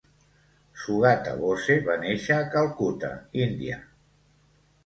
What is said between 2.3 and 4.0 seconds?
a Calcuta, India.